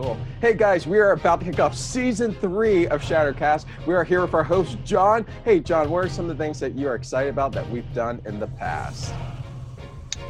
[0.00, 0.16] cool.
[0.40, 3.66] Hey guys, we are about to kick off season three of Shattercast.
[3.86, 5.26] We are here with our host John.
[5.44, 7.92] Hey John, what are some of the things that you are excited about that we've
[7.92, 9.12] done in the past?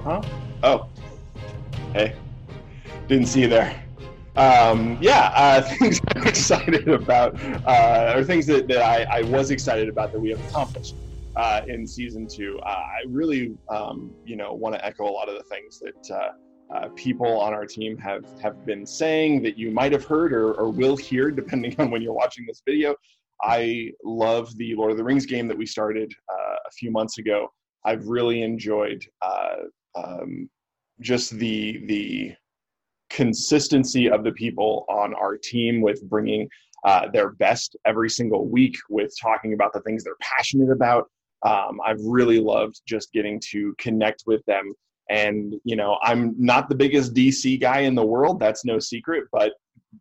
[0.02, 0.22] Huh?
[0.62, 0.88] Oh,
[1.92, 2.16] hey,
[3.06, 3.80] didn't see you there.
[4.34, 9.50] Um, yeah, uh, things I'm excited about, uh, or things that, that I, I, was
[9.50, 10.94] excited about that we have accomplished
[11.36, 12.58] uh, in season two.
[12.64, 16.16] Uh, I really, um, you know, want to echo a lot of the things that
[16.16, 16.30] uh,
[16.74, 20.52] uh, people on our team have have been saying that you might have heard or,
[20.54, 22.94] or will hear depending on when you're watching this video.
[23.42, 27.18] I love the Lord of the Rings game that we started uh, a few months
[27.18, 27.48] ago.
[27.84, 29.56] I've really enjoyed uh,
[29.94, 30.50] um,
[31.00, 32.34] just the the
[33.08, 36.48] consistency of the people on our team with bringing
[36.84, 41.10] uh, their best every single week, with talking about the things they're passionate about.
[41.42, 44.74] Um, I've really loved just getting to connect with them
[45.10, 49.24] and, you know, I'm not the biggest DC guy in the world, that's no secret,
[49.32, 49.52] but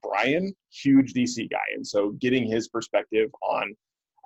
[0.03, 1.57] Brian, huge DC guy.
[1.75, 3.75] And so getting his perspective on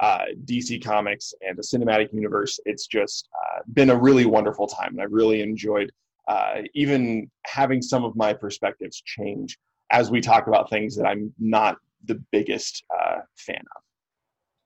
[0.02, 4.90] uh, DC Comics and the cinematic universe, it's just uh, been a really wonderful time.
[4.90, 5.90] And I've really enjoyed
[6.28, 9.58] uh, even having some of my perspectives change
[9.92, 13.84] as we talk about things that I'm not the biggest uh, fan of.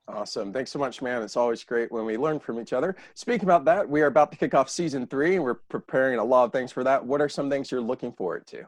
[0.08, 0.52] Awesome.
[0.54, 1.22] Thanks so much, man.
[1.22, 2.96] It's always great when we learn from each other.
[3.14, 6.24] Speaking about that, we are about to kick off season three and we're preparing a
[6.24, 7.04] lot of things for that.
[7.04, 8.64] What are some things you're looking forward to?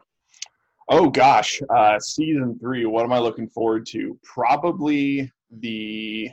[0.87, 1.59] Oh, gosh.
[1.69, 4.19] Uh, season three, what am I looking forward to?
[4.23, 6.29] Probably the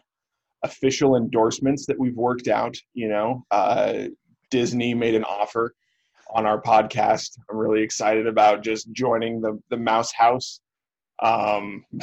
[0.62, 2.76] official endorsements that we've worked out.
[2.92, 4.08] You know, uh,
[4.50, 5.74] Disney made an offer
[6.34, 7.38] on our podcast.
[7.50, 10.60] I'm really excited about just joining the, the Mouse House.
[11.22, 11.84] Um,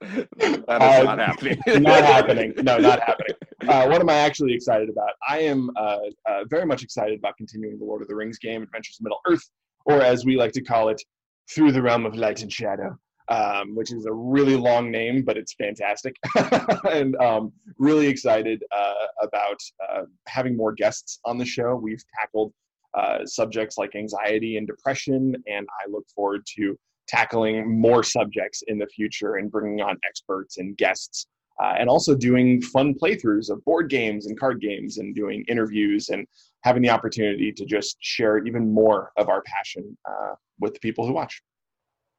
[0.00, 1.58] that is uh, not happening.
[1.82, 2.54] not happening.
[2.56, 3.34] No, not happening.
[3.66, 5.10] Uh, what am I actually excited about?
[5.28, 8.62] I am uh, uh, very much excited about continuing the Lord of the Rings game,
[8.62, 9.48] Adventures in Middle Earth,
[9.86, 11.02] or as we like to call it,
[11.50, 12.96] Through the Realm of Light and Shadow.
[13.30, 16.16] Um, which is a really long name, but it's fantastic.
[16.90, 21.76] and um, really excited uh, about uh, having more guests on the show.
[21.76, 22.54] We've tackled
[22.94, 26.78] uh, subjects like anxiety and depression, and I look forward to
[27.08, 31.26] tackling more subjects in the future and bringing on experts and guests
[31.60, 36.08] uh, and also doing fun playthroughs of board games and card games and doing interviews
[36.10, 36.26] and
[36.62, 41.06] having the opportunity to just share even more of our passion uh, with the people
[41.06, 41.42] who watch.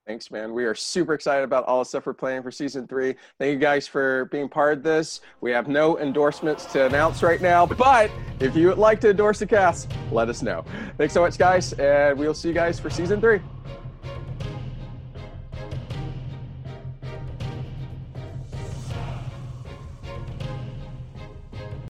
[0.07, 0.53] Thanks, man.
[0.53, 3.13] We are super excited about all the stuff we're planning for season three.
[3.37, 5.21] Thank you guys for being part of this.
[5.39, 9.37] We have no endorsements to announce right now, but if you would like to endorse
[9.37, 10.65] the cast, let us know.
[10.97, 13.39] Thanks so much, guys, and we'll see you guys for season three.